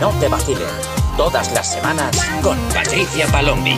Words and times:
no 0.00 0.10
te 0.18 0.28
vacilen. 0.28 0.62
Todas 1.18 1.52
las 1.52 1.74
semanas 1.74 2.10
con 2.42 2.58
Patricia 2.70 3.26
Palombi. 3.26 3.76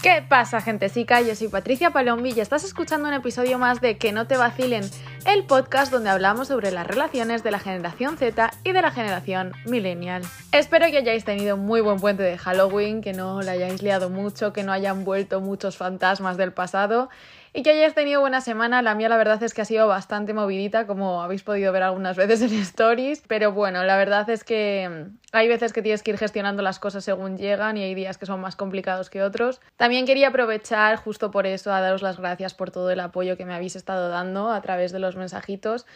¿Qué 0.00 0.24
pasa, 0.26 0.62
gentesica? 0.62 1.20
Yo 1.20 1.34
soy 1.34 1.48
Patricia 1.48 1.90
Palombi 1.90 2.32
y 2.32 2.40
estás 2.40 2.64
escuchando 2.64 3.08
un 3.08 3.14
episodio 3.14 3.58
más 3.58 3.82
de 3.82 3.98
Que 3.98 4.12
no 4.12 4.26
te 4.26 4.38
vacilen, 4.38 4.84
el 5.26 5.44
podcast 5.44 5.92
donde 5.92 6.08
hablamos 6.08 6.48
sobre 6.48 6.70
las 6.70 6.86
relaciones 6.86 7.42
de 7.42 7.50
la 7.50 7.58
generación 7.58 8.16
Z 8.16 8.50
y 8.64 8.72
de 8.72 8.82
la 8.82 8.90
generación 8.90 9.52
millennial. 9.66 10.22
Espero 10.52 10.86
que 10.86 10.98
hayáis 10.98 11.24
tenido 11.24 11.58
muy 11.58 11.82
buen 11.82 12.00
puente 12.00 12.22
de 12.22 12.38
Halloween, 12.38 13.02
que 13.02 13.12
no 13.12 13.42
la 13.42 13.52
hayáis 13.52 13.82
liado 13.82 14.08
mucho, 14.08 14.54
que 14.54 14.62
no 14.62 14.72
hayan 14.72 15.04
vuelto 15.04 15.42
muchos 15.42 15.76
fantasmas 15.76 16.38
del 16.38 16.52
pasado 16.52 17.10
y 17.56 17.62
que 17.62 17.70
hayáis 17.70 17.94
tenido 17.94 18.20
buena 18.20 18.40
semana. 18.40 18.82
La 18.82 18.96
mía 18.96 19.08
la 19.08 19.16
verdad 19.16 19.40
es 19.44 19.54
que 19.54 19.62
ha 19.62 19.64
sido 19.64 19.86
bastante 19.86 20.34
movidita, 20.34 20.88
como 20.88 21.22
habéis 21.22 21.44
podido 21.44 21.72
ver 21.72 21.84
algunas 21.84 22.16
veces 22.16 22.42
en 22.42 22.52
stories, 22.58 23.22
pero 23.28 23.52
bueno, 23.52 23.84
la 23.84 23.96
verdad 23.96 24.28
es 24.28 24.42
que 24.42 25.06
mm, 25.08 25.18
hay 25.30 25.46
veces 25.46 25.72
que 25.72 25.80
tienes 25.80 26.02
que 26.02 26.10
ir 26.10 26.18
gestionando 26.18 26.62
las 26.62 26.80
cosas 26.80 27.04
según 27.04 27.38
llegan 27.38 27.76
y 27.76 27.84
hay 27.84 27.94
días 27.94 28.18
que 28.18 28.26
son 28.26 28.40
más 28.40 28.56
complicados 28.56 29.08
que 29.08 29.22
otros. 29.22 29.60
También 29.76 30.04
quería 30.04 30.28
aprovechar 30.28 30.96
justo 30.96 31.30
por 31.30 31.46
eso 31.46 31.72
a 31.72 31.80
daros 31.80 32.02
las 32.02 32.18
gracias 32.18 32.54
por 32.54 32.72
todo 32.72 32.90
el 32.90 32.98
apoyo 32.98 33.36
que 33.36 33.46
me 33.46 33.54
habéis 33.54 33.76
estado 33.76 34.08
dando 34.08 34.50
a 34.50 34.60
través 34.60 34.90
de 34.90 34.98
los 34.98 35.14
mensajitos. 35.14 35.86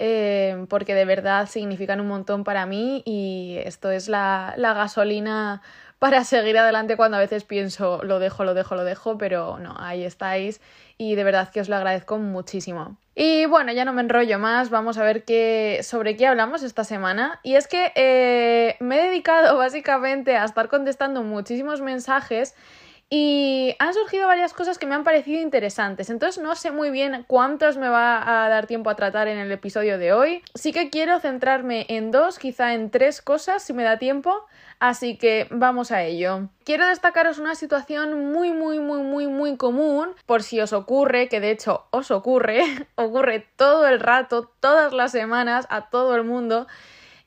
Eh, 0.00 0.66
porque 0.68 0.94
de 0.94 1.04
verdad 1.04 1.48
significan 1.48 2.00
un 2.00 2.06
montón 2.06 2.44
para 2.44 2.66
mí 2.66 3.02
y 3.04 3.56
esto 3.64 3.90
es 3.90 4.08
la, 4.08 4.54
la 4.56 4.72
gasolina 4.72 5.60
para 5.98 6.24
seguir 6.24 6.56
adelante 6.58 6.96
cuando 6.96 7.16
a 7.16 7.20
veces 7.20 7.44
pienso 7.44 8.02
lo 8.04 8.18
dejo, 8.18 8.44
lo 8.44 8.54
dejo, 8.54 8.76
lo 8.76 8.84
dejo, 8.84 9.18
pero 9.18 9.58
no, 9.58 9.74
ahí 9.78 10.04
estáis 10.04 10.60
y 10.96 11.14
de 11.14 11.24
verdad 11.24 11.50
que 11.50 11.60
os 11.60 11.68
lo 11.68 11.76
agradezco 11.76 12.18
muchísimo. 12.18 12.96
Y 13.14 13.46
bueno, 13.46 13.72
ya 13.72 13.84
no 13.84 13.92
me 13.92 14.02
enrollo 14.02 14.38
más, 14.38 14.70
vamos 14.70 14.96
a 14.96 15.02
ver 15.02 15.24
qué, 15.24 15.80
sobre 15.82 16.16
qué 16.16 16.26
hablamos 16.26 16.62
esta 16.62 16.84
semana. 16.84 17.40
Y 17.42 17.56
es 17.56 17.66
que 17.66 17.92
eh, 17.96 18.76
me 18.78 19.00
he 19.00 19.08
dedicado 19.08 19.56
básicamente 19.58 20.36
a 20.36 20.44
estar 20.44 20.68
contestando 20.68 21.22
muchísimos 21.22 21.80
mensajes 21.80 22.54
y 23.10 23.74
han 23.78 23.94
surgido 23.94 24.26
varias 24.26 24.52
cosas 24.52 24.78
que 24.78 24.86
me 24.86 24.94
han 24.94 25.04
parecido 25.04 25.40
interesantes. 25.40 26.10
Entonces 26.10 26.42
no 26.42 26.54
sé 26.54 26.70
muy 26.70 26.90
bien 26.90 27.24
cuántos 27.26 27.78
me 27.78 27.88
va 27.88 28.44
a 28.44 28.48
dar 28.50 28.66
tiempo 28.66 28.90
a 28.90 28.96
tratar 28.96 29.28
en 29.28 29.38
el 29.38 29.50
episodio 29.50 29.98
de 29.98 30.12
hoy. 30.12 30.42
Sí 30.54 30.72
que 30.72 30.90
quiero 30.90 31.18
centrarme 31.18 31.86
en 31.88 32.10
dos, 32.10 32.38
quizá 32.38 32.74
en 32.74 32.90
tres 32.90 33.22
cosas, 33.22 33.62
si 33.62 33.72
me 33.72 33.82
da 33.82 33.98
tiempo. 33.98 34.44
Así 34.78 35.16
que 35.16 35.48
vamos 35.50 35.90
a 35.90 36.02
ello. 36.02 36.50
Quiero 36.64 36.86
destacaros 36.86 37.38
una 37.38 37.54
situación 37.54 38.30
muy, 38.30 38.52
muy, 38.52 38.78
muy, 38.78 39.02
muy, 39.02 39.26
muy 39.26 39.56
común, 39.56 40.10
por 40.26 40.42
si 40.42 40.60
os 40.60 40.72
ocurre, 40.72 41.28
que 41.28 41.40
de 41.40 41.50
hecho 41.50 41.86
os 41.90 42.10
ocurre, 42.10 42.62
ocurre 42.94 43.46
todo 43.56 43.88
el 43.88 44.00
rato, 44.00 44.52
todas 44.60 44.92
las 44.92 45.12
semanas, 45.12 45.66
a 45.70 45.88
todo 45.88 46.14
el 46.14 46.24
mundo. 46.24 46.66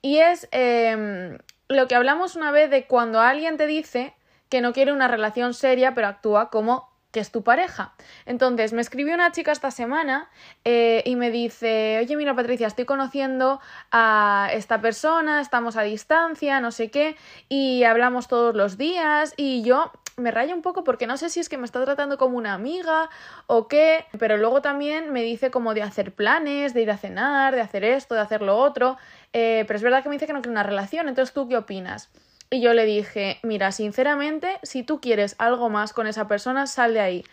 Y 0.03 0.19
es 0.19 0.47
em, 0.51 1.39
lo 1.67 1.87
que 1.87 1.95
hablamos 1.95 2.35
una 2.35 2.51
vez 2.51 2.69
de 2.69 2.85
cuando 2.85 3.19
alguien 3.19 3.57
te 3.57 3.67
dice 3.67 4.13
que 4.51 4.61
no 4.61 4.73
quiere 4.73 4.91
una 4.91 5.07
relación 5.07 5.55
seria, 5.55 5.95
pero 5.95 6.07
actúa 6.07 6.49
como 6.49 6.91
que 7.11 7.19
es 7.19 7.31
tu 7.31 7.41
pareja. 7.43 7.93
Entonces, 8.25 8.73
me 8.73 8.81
escribió 8.81 9.13
una 9.13 9.31
chica 9.31 9.51
esta 9.51 9.71
semana 9.71 10.29
eh, 10.63 11.03
y 11.05 11.15
me 11.15 11.31
dice, 11.31 11.99
oye, 11.99 12.15
mira 12.15 12.35
Patricia, 12.35 12.67
estoy 12.67 12.85
conociendo 12.85 13.59
a 13.91 14.49
esta 14.53 14.81
persona, 14.81 15.41
estamos 15.41 15.77
a 15.77 15.83
distancia, 15.83 16.59
no 16.61 16.71
sé 16.71 16.91
qué, 16.91 17.15
y 17.49 17.83
hablamos 17.83 18.27
todos 18.27 18.55
los 18.55 18.77
días 18.77 19.33
y 19.37 19.63
yo 19.63 19.91
me 20.17 20.31
rayo 20.31 20.53
un 20.53 20.61
poco 20.61 20.83
porque 20.83 21.07
no 21.07 21.17
sé 21.17 21.29
si 21.29 21.39
es 21.39 21.47
que 21.49 21.57
me 21.57 21.65
está 21.65 21.83
tratando 21.83 22.17
como 22.17 22.37
una 22.37 22.53
amiga 22.53 23.09
o 23.47 23.67
qué, 23.67 24.05
pero 24.19 24.37
luego 24.37 24.61
también 24.61 25.11
me 25.13 25.23
dice 25.23 25.49
como 25.49 25.73
de 25.73 25.81
hacer 25.81 26.13
planes, 26.13 26.73
de 26.73 26.81
ir 26.81 26.91
a 26.91 26.97
cenar, 26.97 27.55
de 27.55 27.61
hacer 27.61 27.83
esto, 27.83 28.15
de 28.15 28.21
hacer 28.21 28.41
lo 28.41 28.57
otro, 28.57 28.97
eh, 29.33 29.63
pero 29.67 29.77
es 29.77 29.83
verdad 29.83 30.03
que 30.03 30.09
me 30.09 30.15
dice 30.15 30.27
que 30.27 30.33
no 30.33 30.41
quiere 30.41 30.51
una 30.51 30.63
relación, 30.63 31.07
entonces 31.07 31.33
¿tú 31.33 31.47
qué 31.47 31.57
opinas? 31.57 32.09
Y 32.53 32.59
yo 32.59 32.73
le 32.73 32.85
dije, 32.85 33.39
mira, 33.43 33.71
sinceramente, 33.71 34.59
si 34.61 34.83
tú 34.83 34.99
quieres 34.99 35.35
algo 35.37 35.69
más 35.69 35.93
con 35.93 36.05
esa 36.05 36.27
persona, 36.27 36.67
sal 36.67 36.93
de 36.93 36.99
ahí. 36.99 37.25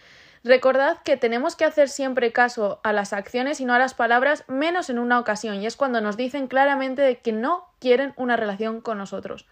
Recordad 0.45 0.99
que 1.03 1.17
tenemos 1.17 1.57
que 1.57 1.65
hacer 1.65 1.89
siempre 1.89 2.31
caso 2.31 2.79
a 2.85 2.93
las 2.93 3.13
acciones 3.13 3.61
y 3.61 3.65
no 3.65 3.75
a 3.75 3.81
las 3.81 3.95
palabras, 3.95 4.45
menos 4.47 4.91
en 4.91 5.01
una 5.01 5.19
ocasión, 5.19 5.57
y 5.57 5.67
es 5.67 5.75
cuando 5.75 6.01
nos 6.01 6.17
dicen 6.17 6.47
claramente 6.47 7.03
de 7.03 7.19
que 7.19 7.33
no 7.33 7.67
quieren 7.81 8.15
una 8.15 8.37
relación 8.37 8.81
con 8.81 8.99
nosotros. 8.99 9.49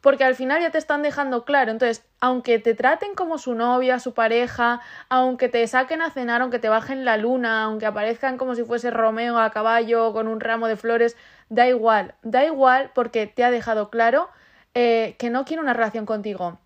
Porque 0.00 0.24
al 0.24 0.34
final 0.34 0.60
ya 0.60 0.72
te 0.72 0.78
están 0.78 1.04
dejando 1.04 1.44
claro. 1.44 1.70
Entonces, 1.70 2.04
aunque 2.18 2.58
te 2.58 2.74
traten 2.74 3.14
como 3.14 3.38
su 3.38 3.54
novia, 3.54 4.00
su 4.00 4.14
pareja, 4.14 4.80
aunque 5.08 5.48
te 5.48 5.64
saquen 5.68 6.02
a 6.02 6.10
cenar, 6.10 6.42
aunque 6.42 6.58
te 6.58 6.68
bajen 6.68 7.04
la 7.04 7.18
luna, 7.18 7.62
aunque 7.62 7.86
aparezcan 7.86 8.36
como 8.36 8.56
si 8.56 8.64
fuese 8.64 8.90
Romeo 8.90 9.38
a 9.38 9.52
caballo 9.52 10.12
con 10.12 10.26
un 10.26 10.40
ramo 10.40 10.66
de 10.66 10.76
flores, 10.76 11.16
da 11.50 11.68
igual, 11.68 12.16
da 12.22 12.44
igual 12.44 12.90
porque 12.96 13.28
te 13.28 13.44
ha 13.44 13.52
dejado 13.52 13.90
claro 13.90 14.28
eh, 14.74 15.16
que 15.18 15.30
no 15.30 15.44
quiere 15.44 15.62
una 15.62 15.72
relación 15.72 16.06
contigo. 16.06 16.58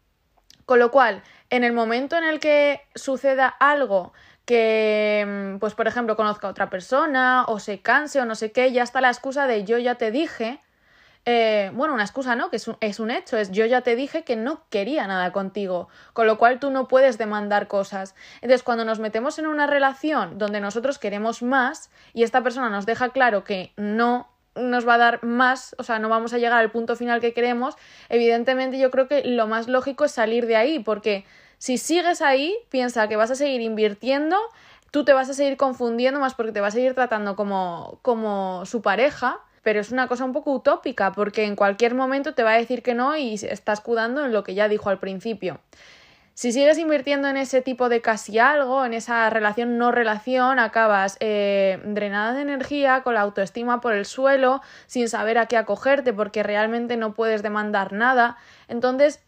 Con 0.66 0.78
lo 0.78 0.90
cual, 0.90 1.22
en 1.50 1.64
el 1.64 1.72
momento 1.72 2.16
en 2.16 2.24
el 2.24 2.40
que 2.40 2.82
suceda 2.94 3.48
algo 3.48 4.12
que, 4.44 5.26
mm, 5.26 5.58
pues 5.58 5.74
por 5.74 5.86
ejemplo, 5.86 6.16
conozca 6.16 6.46
a 6.46 6.50
otra 6.50 6.70
persona 6.70 7.44
o 7.48 7.60
se 7.60 7.80
canse 7.80 8.20
o 8.20 8.24
no 8.24 8.34
sé 8.34 8.52
qué, 8.52 8.72
ya 8.72 8.82
está 8.82 9.00
la 9.00 9.08
excusa 9.08 9.46
de 9.46 9.64
yo 9.64 9.78
ya 9.78 9.96
te 9.96 10.10
dije, 10.10 10.60
eh, 11.26 11.70
bueno, 11.74 11.92
una 11.92 12.04
excusa 12.04 12.34
no, 12.36 12.48
que 12.48 12.56
es 12.56 12.66
un, 12.68 12.78
es 12.80 13.00
un, 13.00 13.10
hecho, 13.10 13.36
es 13.36 13.50
yo 13.50 13.66
ya 13.66 13.82
te 13.82 13.94
dije 13.96 14.24
que 14.24 14.36
no 14.36 14.62
quería 14.70 15.06
nada 15.06 15.32
contigo, 15.32 15.88
con 16.14 16.26
lo 16.26 16.38
cual 16.38 16.58
tú 16.60 16.70
no 16.70 16.88
puedes 16.88 17.18
demandar 17.18 17.68
cosas. 17.68 18.14
Entonces, 18.36 18.62
cuando 18.62 18.86
nos 18.86 18.98
metemos 19.00 19.38
en 19.38 19.46
una 19.46 19.66
relación 19.66 20.38
donde 20.38 20.60
nosotros 20.60 20.98
queremos 20.98 21.42
más 21.42 21.90
y 22.14 22.22
esta 22.22 22.42
persona 22.42 22.70
nos 22.70 22.86
deja 22.86 23.10
claro 23.10 23.44
que 23.44 23.74
no 23.76 24.30
nos 24.58 24.86
va 24.86 24.94
a 24.94 24.98
dar 24.98 25.24
más, 25.24 25.74
o 25.78 25.82
sea, 25.82 25.98
no 25.98 26.08
vamos 26.08 26.32
a 26.32 26.38
llegar 26.38 26.60
al 26.60 26.70
punto 26.70 26.96
final 26.96 27.20
que 27.20 27.32
queremos, 27.32 27.76
evidentemente 28.08 28.78
yo 28.78 28.90
creo 28.90 29.08
que 29.08 29.24
lo 29.24 29.46
más 29.46 29.68
lógico 29.68 30.04
es 30.04 30.12
salir 30.12 30.46
de 30.46 30.56
ahí, 30.56 30.78
porque 30.78 31.24
si 31.58 31.78
sigues 31.78 32.22
ahí, 32.22 32.56
piensa 32.70 33.08
que 33.08 33.16
vas 33.16 33.30
a 33.30 33.34
seguir 33.34 33.60
invirtiendo, 33.60 34.36
tú 34.90 35.04
te 35.04 35.12
vas 35.12 35.28
a 35.28 35.34
seguir 35.34 35.56
confundiendo 35.56 36.20
más 36.20 36.34
porque 36.34 36.52
te 36.52 36.60
vas 36.60 36.74
a 36.74 36.76
seguir 36.76 36.94
tratando 36.94 37.36
como, 37.36 37.98
como 38.02 38.64
su 38.64 38.82
pareja, 38.82 39.40
pero 39.62 39.80
es 39.80 39.90
una 39.90 40.08
cosa 40.08 40.24
un 40.24 40.32
poco 40.32 40.52
utópica, 40.52 41.12
porque 41.12 41.44
en 41.44 41.56
cualquier 41.56 41.94
momento 41.94 42.34
te 42.34 42.42
va 42.42 42.52
a 42.52 42.58
decir 42.58 42.82
que 42.82 42.94
no 42.94 43.16
y 43.16 43.34
está 43.34 43.72
escudando 43.72 44.24
en 44.24 44.32
lo 44.32 44.44
que 44.44 44.54
ya 44.54 44.68
dijo 44.68 44.88
al 44.88 44.98
principio. 44.98 45.60
Si 46.38 46.52
sigues 46.52 46.78
invirtiendo 46.78 47.26
en 47.26 47.36
ese 47.36 47.62
tipo 47.62 47.88
de 47.88 48.00
casi 48.00 48.38
algo, 48.38 48.84
en 48.84 48.94
esa 48.94 49.28
relación 49.28 49.76
no 49.76 49.90
relación, 49.90 50.60
acabas 50.60 51.16
eh, 51.18 51.82
drenada 51.84 52.32
de 52.32 52.42
energía, 52.42 53.02
con 53.02 53.14
la 53.14 53.22
autoestima 53.22 53.80
por 53.80 53.92
el 53.92 54.04
suelo, 54.04 54.62
sin 54.86 55.08
saber 55.08 55.36
a 55.36 55.46
qué 55.46 55.56
acogerte 55.56 56.12
porque 56.12 56.44
realmente 56.44 56.96
no 56.96 57.12
puedes 57.12 57.42
demandar 57.42 57.92
nada. 57.92 58.36
Entonces, 58.68 59.20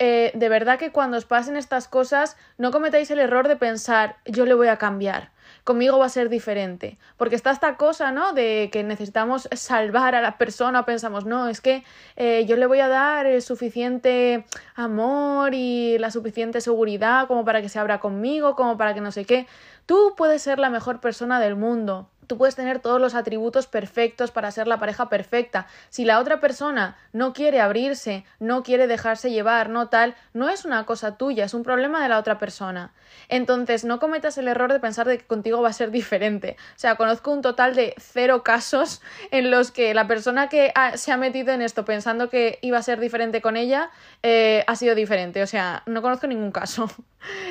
eh, 0.00 0.32
de 0.34 0.48
verdad 0.48 0.76
que 0.76 0.90
cuando 0.90 1.18
os 1.18 1.24
pasen 1.24 1.56
estas 1.56 1.86
cosas, 1.86 2.36
no 2.58 2.72
cometáis 2.72 3.12
el 3.12 3.20
error 3.20 3.46
de 3.46 3.54
pensar 3.54 4.16
yo 4.24 4.44
le 4.44 4.54
voy 4.54 4.66
a 4.66 4.76
cambiar 4.76 5.30
conmigo 5.66 5.98
va 5.98 6.06
a 6.06 6.08
ser 6.08 6.28
diferente. 6.28 6.96
Porque 7.16 7.34
está 7.34 7.50
esta 7.50 7.76
cosa, 7.76 8.12
¿no? 8.12 8.32
De 8.32 8.70
que 8.72 8.84
necesitamos 8.84 9.48
salvar 9.52 10.14
a 10.14 10.22
la 10.22 10.38
persona, 10.38 10.86
pensamos, 10.86 11.26
no, 11.26 11.48
es 11.48 11.60
que 11.60 11.82
eh, 12.14 12.46
yo 12.46 12.56
le 12.56 12.66
voy 12.66 12.78
a 12.78 12.88
dar 12.88 13.26
el 13.26 13.42
suficiente 13.42 14.46
amor 14.76 15.54
y 15.54 15.98
la 15.98 16.12
suficiente 16.12 16.60
seguridad 16.60 17.26
como 17.26 17.44
para 17.44 17.60
que 17.62 17.68
se 17.68 17.80
abra 17.80 17.98
conmigo, 17.98 18.54
como 18.54 18.78
para 18.78 18.94
que 18.94 19.00
no 19.00 19.10
sé 19.10 19.24
qué. 19.24 19.46
Tú 19.86 20.14
puedes 20.16 20.40
ser 20.40 20.60
la 20.60 20.70
mejor 20.70 21.00
persona 21.00 21.40
del 21.40 21.56
mundo, 21.56 22.08
Tú 22.26 22.38
puedes 22.38 22.56
tener 22.56 22.80
todos 22.80 23.00
los 23.00 23.14
atributos 23.14 23.66
perfectos 23.66 24.30
para 24.30 24.50
ser 24.50 24.66
la 24.66 24.78
pareja 24.78 25.08
perfecta. 25.08 25.66
Si 25.90 26.04
la 26.04 26.18
otra 26.18 26.40
persona 26.40 26.96
no 27.12 27.32
quiere 27.32 27.60
abrirse, 27.60 28.24
no 28.40 28.62
quiere 28.62 28.86
dejarse 28.86 29.30
llevar, 29.30 29.68
no 29.68 29.88
tal, 29.88 30.14
no 30.32 30.48
es 30.48 30.64
una 30.64 30.86
cosa 30.86 31.16
tuya, 31.16 31.44
es 31.44 31.54
un 31.54 31.62
problema 31.62 32.02
de 32.02 32.08
la 32.08 32.18
otra 32.18 32.38
persona. 32.38 32.92
Entonces, 33.28 33.84
no 33.84 33.98
cometas 33.98 34.38
el 34.38 34.48
error 34.48 34.72
de 34.72 34.80
pensar 34.80 35.06
de 35.06 35.18
que 35.18 35.26
contigo 35.26 35.62
va 35.62 35.68
a 35.68 35.72
ser 35.72 35.90
diferente. 35.90 36.56
O 36.74 36.78
sea, 36.78 36.96
conozco 36.96 37.30
un 37.30 37.42
total 37.42 37.74
de 37.74 37.94
cero 37.98 38.42
casos 38.42 39.02
en 39.30 39.50
los 39.50 39.70
que 39.70 39.94
la 39.94 40.06
persona 40.06 40.48
que 40.48 40.72
se 40.94 41.12
ha 41.12 41.16
metido 41.16 41.52
en 41.52 41.62
esto 41.62 41.84
pensando 41.84 42.28
que 42.28 42.58
iba 42.62 42.78
a 42.78 42.82
ser 42.82 43.00
diferente 43.00 43.40
con 43.40 43.56
ella 43.56 43.90
eh, 44.22 44.64
ha 44.66 44.76
sido 44.76 44.94
diferente. 44.94 45.42
O 45.42 45.46
sea, 45.46 45.82
no 45.86 46.02
conozco 46.02 46.26
ningún 46.26 46.52
caso. 46.52 46.88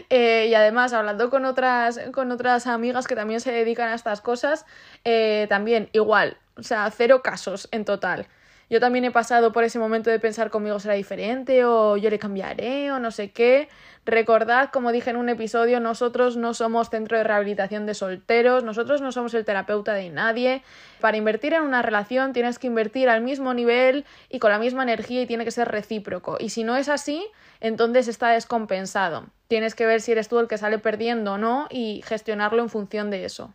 Eh, 0.10 0.48
y 0.50 0.54
además, 0.54 0.94
hablando 0.94 1.30
con 1.30 1.44
otras, 1.44 2.00
con 2.14 2.32
otras 2.32 2.66
amigas 2.66 3.08
que 3.08 3.16
también 3.16 3.42
se 3.42 3.52
dedican 3.52 3.90
a 3.90 3.96
estas 3.96 4.22
cosas, 4.22 4.65
eh, 5.04 5.46
también 5.50 5.90
igual, 5.94 6.38
o 6.58 6.64
sea, 6.64 6.90
cero 6.92 7.22
casos 7.24 7.68
en 7.72 7.86
total. 7.86 8.28
Yo 8.70 8.80
también 8.80 9.06
he 9.06 9.12
pasado 9.12 9.52
por 9.52 9.64
ese 9.64 9.78
momento 9.78 10.10
de 10.10 10.20
pensar 10.20 10.50
conmigo 10.50 10.80
será 10.80 10.96
diferente 10.96 11.64
o 11.66 11.98
yo 11.98 12.10
le 12.10 12.18
cambiaré 12.18 12.92
o 12.92 13.00
no 13.00 13.12
sé 13.12 13.32
qué. 13.32 13.70
Recordad, 14.06 14.70
como 14.72 14.92
dije 14.92 15.12
en 15.12 15.18
un 15.18 15.30
episodio, 15.30 15.80
nosotros 15.80 16.36
no 16.36 16.54
somos 16.56 16.90
centro 16.90 17.18
de 17.18 17.24
rehabilitación 17.24 17.86
de 17.86 17.94
solteros, 17.94 18.64
nosotros 18.64 19.02
no 19.02 19.12
somos 19.12 19.34
el 19.36 19.46
terapeuta 19.46 19.94
de 19.94 20.10
nadie. 20.10 20.64
Para 21.00 21.18
invertir 21.18 21.54
en 21.54 21.62
una 21.62 21.84
relación 21.84 22.34
tienes 22.34 22.58
que 22.58 22.68
invertir 22.68 23.08
al 23.08 23.22
mismo 23.22 23.54
nivel 23.54 24.06
y 24.30 24.40
con 24.40 24.50
la 24.50 24.58
misma 24.58 24.82
energía 24.82 25.22
y 25.22 25.28
tiene 25.28 25.46
que 25.46 25.52
ser 25.52 25.68
recíproco. 25.68 26.38
Y 26.40 26.50
si 26.50 26.64
no 26.64 26.76
es 26.76 26.90
así, 26.90 27.28
entonces 27.62 28.08
está 28.08 28.30
descompensado. 28.30 29.28
Tienes 29.48 29.76
que 29.76 29.86
ver 29.86 30.02
si 30.02 30.12
eres 30.12 30.28
tú 30.28 30.40
el 30.40 30.48
que 30.48 30.58
sale 30.58 30.80
perdiendo 30.80 31.34
o 31.34 31.38
no 31.38 31.68
y 31.70 32.02
gestionarlo 32.04 32.64
en 32.64 32.70
función 32.70 33.12
de 33.12 33.26
eso. 33.26 33.54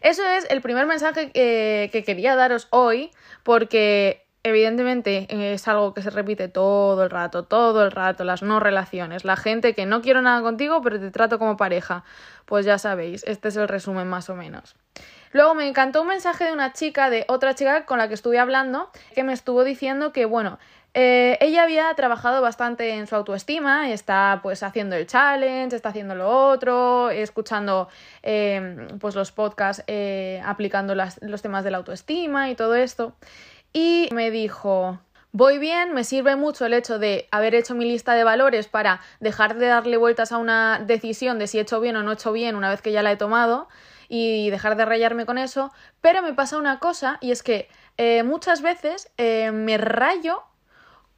Eso 0.00 0.24
es 0.26 0.46
el 0.50 0.60
primer 0.60 0.86
mensaje 0.86 1.30
que, 1.30 1.88
que 1.92 2.04
quería 2.04 2.36
daros 2.36 2.68
hoy, 2.70 3.10
porque 3.42 4.21
evidentemente 4.42 5.26
es 5.52 5.68
algo 5.68 5.94
que 5.94 6.02
se 6.02 6.10
repite 6.10 6.48
todo 6.48 7.04
el 7.04 7.10
rato, 7.10 7.44
todo 7.44 7.84
el 7.84 7.90
rato, 7.90 8.24
las 8.24 8.42
no 8.42 8.60
relaciones, 8.60 9.24
la 9.24 9.36
gente 9.36 9.74
que 9.74 9.86
no 9.86 10.02
quiero 10.02 10.22
nada 10.22 10.42
contigo, 10.42 10.82
pero 10.82 10.98
te 10.98 11.10
trato 11.10 11.38
como 11.38 11.56
pareja. 11.56 12.04
Pues 12.44 12.66
ya 12.66 12.78
sabéis, 12.78 13.24
este 13.26 13.48
es 13.48 13.56
el 13.56 13.68
resumen 13.68 14.08
más 14.08 14.28
o 14.30 14.34
menos. 14.34 14.74
Luego 15.32 15.54
me 15.54 15.66
encantó 15.66 16.02
un 16.02 16.08
mensaje 16.08 16.44
de 16.44 16.52
una 16.52 16.72
chica, 16.72 17.08
de 17.08 17.24
otra 17.28 17.54
chica 17.54 17.86
con 17.86 17.98
la 17.98 18.08
que 18.08 18.14
estuve 18.14 18.38
hablando, 18.38 18.90
que 19.14 19.24
me 19.24 19.32
estuvo 19.32 19.64
diciendo 19.64 20.12
que, 20.12 20.26
bueno, 20.26 20.58
eh, 20.94 21.38
ella 21.40 21.62
había 21.62 21.94
trabajado 21.94 22.42
bastante 22.42 22.90
en 22.90 23.06
su 23.06 23.16
autoestima, 23.16 23.90
está 23.90 24.40
pues 24.42 24.62
haciendo 24.62 24.94
el 24.94 25.06
challenge, 25.06 25.74
está 25.74 25.88
haciendo 25.88 26.14
lo 26.14 26.28
otro, 26.28 27.08
escuchando 27.08 27.88
eh, 28.22 28.88
pues 29.00 29.14
los 29.14 29.32
podcasts, 29.32 29.82
eh, 29.86 30.42
aplicando 30.44 30.94
los 30.94 31.42
temas 31.42 31.64
de 31.64 31.70
la 31.70 31.78
autoestima 31.78 32.50
y 32.50 32.54
todo 32.54 32.74
esto. 32.74 33.14
Y 33.72 34.08
me 34.12 34.30
dijo, 34.30 35.00
voy 35.32 35.58
bien, 35.58 35.94
me 35.94 36.04
sirve 36.04 36.36
mucho 36.36 36.66
el 36.66 36.74
hecho 36.74 36.98
de 36.98 37.28
haber 37.30 37.54
hecho 37.54 37.74
mi 37.74 37.84
lista 37.84 38.14
de 38.14 38.24
valores 38.24 38.68
para 38.68 39.00
dejar 39.20 39.56
de 39.56 39.66
darle 39.66 39.96
vueltas 39.96 40.32
a 40.32 40.38
una 40.38 40.78
decisión 40.78 41.38
de 41.38 41.46
si 41.46 41.58
he 41.58 41.62
hecho 41.62 41.80
bien 41.80 41.96
o 41.96 42.02
no 42.02 42.10
he 42.10 42.14
hecho 42.14 42.32
bien 42.32 42.54
una 42.54 42.68
vez 42.68 42.82
que 42.82 42.92
ya 42.92 43.02
la 43.02 43.12
he 43.12 43.16
tomado 43.16 43.68
y 44.08 44.50
dejar 44.50 44.76
de 44.76 44.84
rayarme 44.84 45.24
con 45.24 45.38
eso, 45.38 45.72
pero 46.02 46.20
me 46.20 46.34
pasa 46.34 46.58
una 46.58 46.78
cosa 46.80 47.16
y 47.22 47.30
es 47.30 47.42
que 47.42 47.70
muchas 48.24 48.60
veces 48.60 49.10
me 49.18 49.78
rayo 49.78 50.42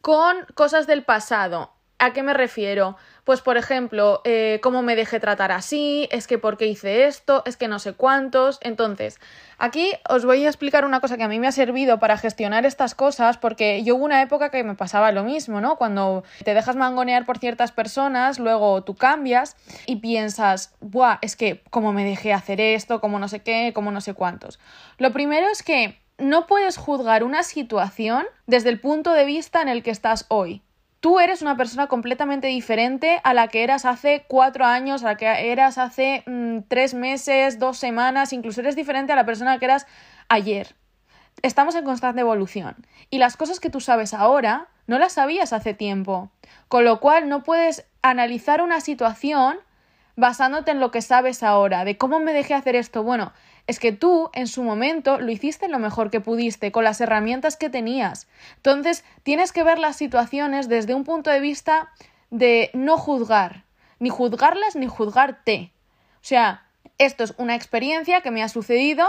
con 0.01 0.47
cosas 0.55 0.87
del 0.87 1.03
pasado. 1.03 1.73
¿A 1.99 2.13
qué 2.13 2.23
me 2.23 2.35
refiero? 2.35 2.97
Pues, 3.25 3.41
por 3.41 3.57
ejemplo, 3.57 4.21
eh, 4.25 4.61
cómo 4.63 4.83
me 4.83 4.97
dejé 4.97 5.19
tratar 5.19 5.51
así, 5.51 6.09
es 6.11 6.27
que 6.27 6.39
por 6.39 6.59
qué 6.59 6.67
hice 6.67 7.07
esto, 7.07 7.43
es 7.47 7.57
que 7.57 7.69
no 7.69 7.79
sé 7.79 7.95
cuántos. 7.95 8.59
Entonces, 8.61 9.19
aquí 9.57 9.93
os 10.09 10.27
voy 10.27 10.45
a 10.45 10.49
explicar 10.49 10.85
una 10.85 11.01
cosa 11.01 11.17
que 11.17 11.23
a 11.23 11.29
mí 11.29 11.39
me 11.39 11.47
ha 11.47 11.53
servido 11.53 11.99
para 11.99 12.19
gestionar 12.19 12.67
estas 12.67 12.95
cosas, 12.95 13.39
porque 13.39 13.83
yo 13.83 13.97
hubo 13.97 14.05
una 14.05 14.21
época 14.21 14.51
que 14.51 14.63
me 14.63 14.75
pasaba 14.75 15.11
lo 15.11 15.25
mismo, 15.25 15.63
¿no? 15.63 15.77
Cuando 15.77 16.23
te 16.45 16.53
dejas 16.53 16.77
mangonear 16.77 17.25
por 17.25 17.39
ciertas 17.39 17.73
personas, 17.73 18.39
luego 18.39 18.85
tú 18.85 18.95
cambias 18.95 19.57
y 19.87 19.97
piensas, 19.97 20.75
¡buah! 20.81 21.19
Es 21.23 21.35
que 21.35 21.63
cómo 21.71 21.95
me 21.95 22.05
dejé 22.05 22.35
hacer 22.35 22.61
esto, 22.61 23.01
cómo 23.01 23.19
no 23.19 23.29
sé 23.29 23.41
qué, 23.41 23.73
cómo 23.75 23.91
no 23.91 24.03
sé 24.03 24.13
cuántos. 24.13 24.59
Lo 24.99 25.13
primero 25.13 25.49
es 25.51 25.63
que 25.63 25.99
no 26.19 26.47
puedes 26.47 26.77
juzgar 26.77 27.25
una 27.25 27.43
situación 27.43 28.27
desde 28.47 28.69
el 28.69 28.81
punto 28.81 29.13
de 29.13 29.25
vista 29.25 29.63
en 29.63 29.69
el 29.69 29.83
que 29.83 29.91
estás 29.91 30.27
hoy. 30.29 30.63
Tú 31.05 31.21
eres 31.21 31.43
una 31.43 31.59
persona 31.59 31.87
completamente 31.87 32.47
diferente 32.47 33.21
a 33.25 33.35
la 33.35 33.49
que 33.49 33.63
eras 33.63 33.85
hace 33.85 34.25
cuatro 34.27 34.65
años, 34.65 35.05
a 35.05 35.09
la 35.09 35.17
que 35.19 35.53
eras 35.53 35.77
hace 35.77 36.23
mm, 36.25 36.61
tres 36.67 36.95
meses, 36.95 37.59
dos 37.59 37.77
semanas, 37.77 38.33
incluso 38.33 38.63
eres 38.63 38.75
diferente 38.75 39.13
a 39.13 39.17
la 39.17 39.27
persona 39.27 39.59
que 39.59 39.67
eras 39.67 39.87
ayer. 40.31 40.75
Estamos 41.43 41.75
en 41.75 41.85
constante 41.85 42.23
evolución 42.23 42.87
y 43.11 43.19
las 43.19 43.37
cosas 43.37 43.61
que 43.61 43.69
tú 43.69 43.83
sabes 43.83 44.15
ahora 44.15 44.69
no 44.87 44.99
las 44.99 45.13
sabías 45.13 45.53
hace 45.53 45.75
tiempo, 45.75 46.31
con 46.69 46.87
lo 46.87 47.01
cual 47.01 47.29
no 47.29 47.43
puedes 47.43 47.85
analizar 48.01 48.63
una 48.63 48.81
situación 48.81 49.59
basándote 50.17 50.71
en 50.71 50.81
lo 50.81 50.91
que 50.91 51.03
sabes 51.03 51.43
ahora, 51.43 51.85
de 51.85 51.99
cómo 51.99 52.19
me 52.19 52.33
dejé 52.33 52.55
hacer 52.55 52.77
esto. 52.77 53.03
Bueno, 53.03 53.35
es 53.67 53.79
que 53.79 53.93
tú 53.93 54.31
en 54.35 54.47
su 54.47 54.63
momento 54.63 55.19
lo 55.19 55.31
hiciste 55.31 55.69
lo 55.69 55.79
mejor 55.79 56.11
que 56.11 56.21
pudiste, 56.21 56.73
con 56.73 56.85
las 56.85 57.01
herramientas 57.01 57.57
que 57.57 57.71
tenías. 57.71 58.29
Entonces, 58.57 59.05
tienes 59.23 59.53
que 59.53 59.63
ver 59.63 59.79
las 59.79 59.97
situaciones 59.97 60.69
desde 60.69 60.95
un 60.95 61.05
punto 61.05 61.31
de 61.31 61.41
vista 61.41 61.91
de 62.31 62.71
no 62.75 62.99
juzgar, 62.99 63.65
ni 63.99 64.11
juzgarlas 64.11 64.77
ni 64.77 64.87
juzgarte. 64.87 65.73
O 66.17 66.27
sea, 66.27 66.65
esto 66.99 67.25
es 67.25 67.35
una 67.39 67.55
experiencia 67.55 68.21
que 68.21 68.31
me 68.31 68.43
ha 68.43 68.49
sucedido, 68.49 69.07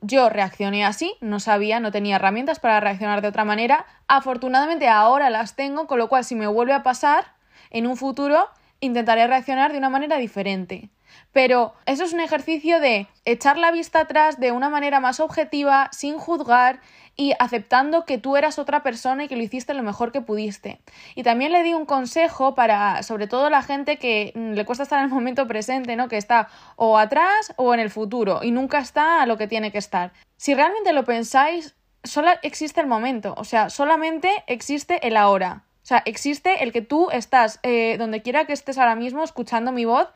yo 0.00 0.28
reaccioné 0.28 0.84
así, 0.84 1.14
no 1.20 1.40
sabía, 1.40 1.80
no 1.80 1.90
tenía 1.90 2.16
herramientas 2.16 2.60
para 2.60 2.80
reaccionar 2.80 3.22
de 3.22 3.28
otra 3.28 3.44
manera. 3.44 3.86
Afortunadamente 4.06 4.88
ahora 4.88 5.30
las 5.30 5.56
tengo, 5.56 5.86
con 5.86 5.98
lo 5.98 6.08
cual 6.08 6.24
si 6.24 6.34
me 6.34 6.46
vuelve 6.46 6.74
a 6.74 6.82
pasar 6.82 7.24
en 7.70 7.86
un 7.86 7.96
futuro, 7.96 8.48
intentaré 8.80 9.26
reaccionar 9.26 9.72
de 9.72 9.78
una 9.78 9.88
manera 9.88 10.18
diferente. 10.18 10.90
Pero 11.32 11.74
eso 11.86 12.04
es 12.04 12.12
un 12.12 12.20
ejercicio 12.20 12.80
de 12.80 13.08
echar 13.24 13.58
la 13.58 13.72
vista 13.72 14.00
atrás 14.00 14.38
de 14.38 14.52
una 14.52 14.70
manera 14.70 15.00
más 15.00 15.20
objetiva, 15.20 15.88
sin 15.92 16.18
juzgar 16.18 16.80
y 17.16 17.32
aceptando 17.38 18.04
que 18.04 18.18
tú 18.18 18.36
eras 18.36 18.58
otra 18.58 18.82
persona 18.82 19.24
y 19.24 19.28
que 19.28 19.36
lo 19.36 19.42
hiciste 19.42 19.74
lo 19.74 19.82
mejor 19.82 20.12
que 20.12 20.20
pudiste. 20.20 20.80
Y 21.14 21.22
también 21.22 21.52
le 21.52 21.62
di 21.62 21.74
un 21.74 21.86
consejo 21.86 22.54
para, 22.54 23.02
sobre 23.02 23.26
todo 23.26 23.50
la 23.50 23.62
gente 23.62 23.98
que 23.98 24.32
mm, 24.34 24.52
le 24.52 24.64
cuesta 24.64 24.82
estar 24.82 24.98
en 24.98 25.06
el 25.06 25.10
momento 25.10 25.46
presente, 25.46 25.96
¿no? 25.96 26.08
Que 26.08 26.16
está 26.16 26.48
o 26.76 26.98
atrás 26.98 27.52
o 27.56 27.74
en 27.74 27.80
el 27.80 27.90
futuro 27.90 28.40
y 28.42 28.50
nunca 28.50 28.78
está 28.78 29.22
a 29.22 29.26
lo 29.26 29.36
que 29.36 29.46
tiene 29.46 29.70
que 29.70 29.78
estar. 29.78 30.12
Si 30.36 30.54
realmente 30.54 30.92
lo 30.92 31.04
pensáis, 31.04 31.76
solo 32.02 32.30
existe 32.42 32.80
el 32.80 32.86
momento, 32.86 33.34
o 33.36 33.44
sea, 33.44 33.70
solamente 33.70 34.30
existe 34.46 35.06
el 35.06 35.16
ahora. 35.16 35.64
O 35.82 35.86
sea, 35.86 36.02
existe 36.06 36.64
el 36.64 36.72
que 36.72 36.80
tú 36.80 37.10
estás 37.10 37.60
eh, 37.62 37.96
donde 37.98 38.22
quiera 38.22 38.46
que 38.46 38.54
estés 38.54 38.78
ahora 38.78 38.96
mismo 38.96 39.22
escuchando 39.22 39.70
mi 39.70 39.84
voz 39.84 40.08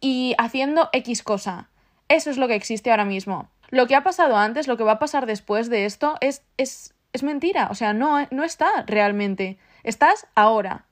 y 0.00 0.34
haciendo 0.38 0.88
X 0.92 1.22
cosa. 1.22 1.68
Eso 2.08 2.30
es 2.30 2.36
lo 2.36 2.48
que 2.48 2.54
existe 2.54 2.90
ahora 2.90 3.04
mismo. 3.04 3.48
Lo 3.70 3.86
que 3.86 3.96
ha 3.96 4.04
pasado 4.04 4.36
antes, 4.36 4.68
lo 4.68 4.76
que 4.76 4.84
va 4.84 4.92
a 4.92 4.98
pasar 4.98 5.26
después 5.26 5.68
de 5.68 5.86
esto, 5.86 6.16
es, 6.20 6.42
es, 6.56 6.94
es 7.12 7.22
mentira. 7.22 7.68
O 7.70 7.74
sea, 7.74 7.92
no, 7.92 8.26
no 8.30 8.44
está 8.44 8.84
realmente. 8.86 9.58
Estás 9.82 10.26
ahora. 10.34 10.84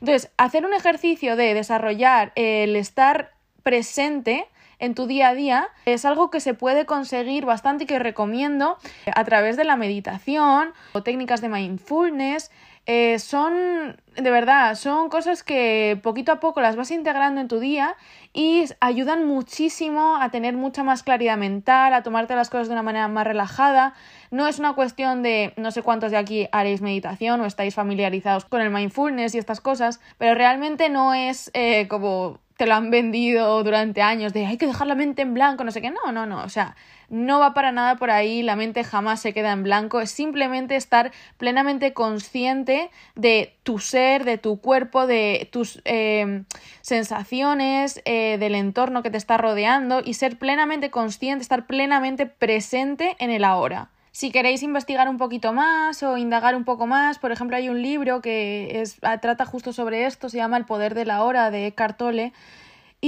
Entonces, 0.00 0.30
hacer 0.36 0.64
un 0.64 0.74
ejercicio 0.74 1.36
de 1.36 1.54
desarrollar 1.54 2.32
el 2.34 2.76
estar 2.76 3.32
presente 3.62 4.48
en 4.78 4.94
tu 4.94 5.06
día 5.06 5.28
a 5.28 5.34
día 5.34 5.68
es 5.84 6.04
algo 6.04 6.30
que 6.30 6.40
se 6.40 6.54
puede 6.54 6.86
conseguir 6.86 7.46
bastante 7.46 7.84
y 7.84 7.86
que 7.86 7.98
recomiendo 7.98 8.78
a 9.14 9.24
través 9.24 9.56
de 9.56 9.64
la 9.64 9.76
meditación 9.76 10.72
o 10.92 11.02
técnicas 11.02 11.40
de 11.40 11.48
mindfulness 11.48 12.50
eh, 12.86 13.18
son, 13.18 13.96
de 14.14 14.30
verdad, 14.30 14.76
son 14.76 15.08
cosas 15.08 15.42
que 15.42 15.98
poquito 16.02 16.30
a 16.30 16.38
poco 16.38 16.60
las 16.60 16.76
vas 16.76 16.92
integrando 16.92 17.40
en 17.40 17.48
tu 17.48 17.58
día 17.58 17.96
y 18.32 18.64
ayudan 18.80 19.26
muchísimo 19.26 20.16
a 20.20 20.30
tener 20.30 20.54
mucha 20.56 20.84
más 20.84 21.02
claridad 21.02 21.36
mental, 21.36 21.92
a 21.94 22.04
tomarte 22.04 22.36
las 22.36 22.48
cosas 22.48 22.68
de 22.68 22.74
una 22.74 22.84
manera 22.84 23.08
más 23.08 23.26
relajada. 23.26 23.94
No 24.30 24.46
es 24.46 24.60
una 24.60 24.74
cuestión 24.74 25.24
de 25.24 25.52
no 25.56 25.72
sé 25.72 25.82
cuántos 25.82 26.12
de 26.12 26.16
aquí 26.16 26.48
haréis 26.52 26.80
meditación 26.80 27.40
o 27.40 27.46
estáis 27.46 27.74
familiarizados 27.74 28.44
con 28.44 28.60
el 28.60 28.70
mindfulness 28.70 29.34
y 29.34 29.38
estas 29.38 29.60
cosas, 29.60 30.00
pero 30.18 30.34
realmente 30.34 30.88
no 30.88 31.12
es 31.12 31.50
eh, 31.54 31.88
como 31.88 32.38
te 32.56 32.66
lo 32.66 32.74
han 32.74 32.90
vendido 32.90 33.62
durante 33.64 34.00
años 34.00 34.32
de 34.32 34.46
hay 34.46 34.56
que 34.56 34.66
dejar 34.66 34.86
la 34.86 34.94
mente 34.94 35.22
en 35.22 35.34
blanco, 35.34 35.64
no 35.64 35.70
sé 35.70 35.82
qué. 35.82 35.90
No, 35.90 36.12
no, 36.12 36.24
no. 36.24 36.42
O 36.44 36.48
sea, 36.48 36.76
no 37.08 37.38
va 37.38 37.54
para 37.54 37.72
nada 37.72 37.96
por 37.96 38.10
ahí, 38.10 38.42
la 38.42 38.56
mente 38.56 38.84
jamás 38.84 39.20
se 39.20 39.32
queda 39.32 39.52
en 39.52 39.62
blanco. 39.62 40.00
Es 40.00 40.10
simplemente 40.10 40.76
estar 40.76 41.12
plenamente 41.36 41.92
consciente 41.92 42.90
de 43.14 43.54
tu 43.62 43.78
ser, 43.78 44.24
de 44.24 44.38
tu 44.38 44.60
cuerpo, 44.60 45.06
de 45.06 45.48
tus 45.52 45.80
eh, 45.84 46.44
sensaciones, 46.82 48.02
eh, 48.04 48.36
del 48.38 48.54
entorno 48.54 49.02
que 49.02 49.10
te 49.10 49.18
está 49.18 49.36
rodeando 49.36 50.00
y 50.04 50.14
ser 50.14 50.38
plenamente 50.38 50.90
consciente, 50.90 51.42
estar 51.42 51.66
plenamente 51.66 52.26
presente 52.26 53.16
en 53.18 53.30
el 53.30 53.44
ahora. 53.44 53.90
Si 54.16 54.30
queréis 54.30 54.62
investigar 54.62 55.10
un 55.10 55.18
poquito 55.18 55.52
más 55.52 56.02
o 56.02 56.16
indagar 56.16 56.56
un 56.56 56.64
poco 56.64 56.86
más, 56.86 57.18
por 57.18 57.32
ejemplo, 57.32 57.54
hay 57.54 57.68
un 57.68 57.82
libro 57.82 58.22
que 58.22 58.80
es, 58.80 58.98
trata 59.20 59.44
justo 59.44 59.74
sobre 59.74 60.06
esto, 60.06 60.30
se 60.30 60.38
llama 60.38 60.56
El 60.56 60.64
poder 60.64 60.94
de 60.94 61.04
la 61.04 61.22
hora 61.22 61.50
de 61.50 61.66
Eckhart 61.66 61.98
Tolle 61.98 62.32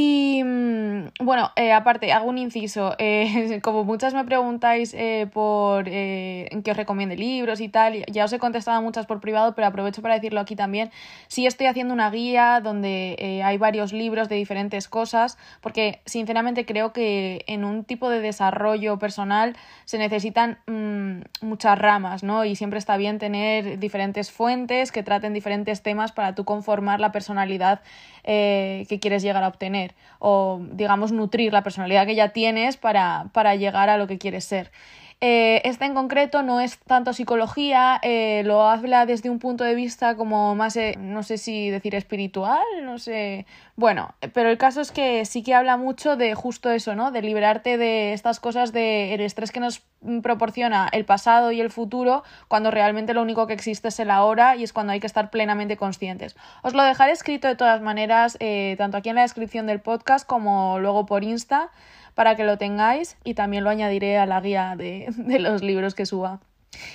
y 0.01 0.45
mm, 0.45 1.09
bueno, 1.21 1.51
eh, 1.57 1.73
aparte, 1.73 2.13
hago 2.13 2.29
un 2.29 2.39
inciso. 2.39 2.95
Eh, 2.99 3.59
como 3.65 3.83
muchas 3.83 4.15
me 4.15 4.25
preguntáis 4.25 4.95
eh, 4.95 5.29
por 5.33 5.87
qué 5.87 6.71
os 6.71 6.77
recomiende 6.77 7.17
libros 7.17 7.61
y 7.61 7.69
tal, 7.69 8.05
ya 8.07 8.25
os 8.25 8.33
he 8.33 8.39
contestado 8.39 8.81
muchas 8.81 9.07
por 9.07 9.21
privado, 9.21 9.57
pero 9.57 9.67
aprovecho 9.67 10.01
para 10.01 10.15
decirlo 10.15 10.39
aquí 10.39 10.55
también. 10.55 10.93
Sí 11.27 11.47
estoy 11.47 11.67
haciendo 11.67 11.95
una 11.95 12.11
guía 12.11 12.61
donde 12.63 13.43
hay 13.45 13.59
varios 13.59 13.93
libros 13.93 14.29
de 14.29 14.37
diferentes 14.37 14.87
cosas, 14.87 15.37
porque 15.61 16.01
sinceramente 16.05 16.65
creo 16.65 16.93
que 16.93 17.45
en 17.49 17.65
un 17.65 17.83
tipo 17.83 18.09
de 18.09 18.21
desarrollo 18.21 19.01
personal 19.01 19.57
se 19.85 19.99
necesitan 19.99 20.59
mm, 20.67 21.23
muchas 21.45 21.77
ramas, 21.77 22.23
¿no? 22.23 22.45
Y 22.45 22.55
siempre 22.55 22.79
está 22.79 22.97
bien 22.97 23.19
tener 23.19 23.81
diferentes 23.81 24.31
fuentes 24.31 24.93
que 24.93 25.03
traten 25.03 25.33
diferentes 25.33 25.83
temas 25.83 26.13
para 26.13 26.37
tú 26.37 26.45
conformar 26.45 27.01
la 27.01 27.11
personalidad 27.11 27.81
que 28.25 28.99
quieres 29.01 29.23
llegar 29.23 29.43
a 29.43 29.49
obtener 29.49 29.88
o, 30.19 30.61
digamos, 30.73 31.13
nutrir 31.13 31.53
la 31.53 31.63
personalidad 31.63 32.07
que 32.07 32.15
ya 32.15 32.31
tienes 32.31 32.77
para, 32.77 33.27
para 33.33 33.55
llegar 33.55 33.89
a 33.89 33.99
lo 33.99 34.07
que 34.07 34.19
quieres 34.19 34.45
ser. 34.45 34.71
Eh, 35.21 35.63
este 35.65 35.85
en 35.85 35.95
concreto 35.95 36.45
no 36.45 36.61
es 36.61 36.79
tanto 36.79 37.13
psicología, 37.13 37.99
eh, 38.05 38.43
lo 38.45 38.63
habla 38.63 39.05
desde 39.05 39.31
un 39.31 39.41
punto 39.41 39.65
de 39.65 39.75
vista 39.75 40.15
como 40.15 40.55
más, 40.55 40.77
eh, 40.77 40.95
no 40.97 41.25
sé 41.25 41.39
si 41.39 41.71
decir 41.71 41.97
espiritual, 41.97 42.65
no 42.83 42.99
sé. 42.99 43.45
Bueno, 43.75 44.15
pero 44.33 44.49
el 44.49 44.59
caso 44.59 44.81
es 44.81 44.93
que 44.93 45.25
sí 45.25 45.43
que 45.43 45.55
habla 45.55 45.77
mucho 45.77 46.15
de 46.17 46.37
justo 46.37 46.71
eso, 46.71 46.95
¿no? 46.95 47.11
De 47.11 47.23
liberarte 47.23 47.79
de 47.79 48.13
estas 48.13 48.39
cosas 48.39 48.73
del 48.73 49.21
estrés 49.21 49.51
que 49.51 49.59
nos 49.59 49.83
proporciona 50.23 50.89
el 50.93 51.05
pasado 51.05 51.51
y 51.51 51.61
el 51.61 51.71
futuro 51.71 52.23
cuando 52.47 52.71
realmente 52.71 53.13
lo 53.13 53.23
único 53.23 53.49
que 53.49 53.55
existe 53.55 53.89
es 53.89 53.99
el 53.99 54.13
ahora 54.13 54.55
y 54.55 54.63
es 54.63 54.73
cuando 54.73 54.93
hay 54.93 55.01
que 55.01 55.09
estar 55.09 55.31
plenamente 55.31 55.77
conscientes. 55.77 56.37
Os 56.63 56.75
lo 56.75 56.85
dejaré 56.85 57.11
escrito 57.11 57.49
de 57.49 57.57
todas 57.57 57.81
maneras, 57.81 58.39
tanto 58.79 58.97
aquí 58.97 59.09
en 59.09 59.17
la 59.17 59.23
descripción 59.23 59.67
del 59.67 59.81
podcast 59.81 60.25
como 60.25 60.79
luego 60.79 61.07
por 61.07 61.25
Insta 61.25 61.71
para 62.19 62.35
que 62.35 62.43
lo 62.43 62.59
tengáis 62.59 63.17
y 63.23 63.35
también 63.35 63.63
lo 63.63 63.71
añadiré 63.71 64.19
a 64.19 64.27
la 64.27 64.41
guía 64.41 64.75
de, 64.77 65.07
los 65.39 65.63
libros 65.63 65.95
que 65.95 66.05
suba. 66.05 66.41